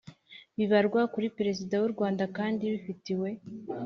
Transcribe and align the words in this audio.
bibarwa 0.57 1.01
kuri 1.13 1.27
perezida 1.37 1.75
w'u 1.81 1.89
rwanda 1.93 2.23
kandi 2.37 2.63
bifitiwe 2.73 3.29